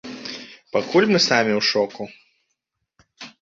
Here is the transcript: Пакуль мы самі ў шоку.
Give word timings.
Пакуль 0.75 1.07
мы 1.11 1.19
самі 1.25 1.53
ў 1.59 1.61
шоку. 1.71 2.03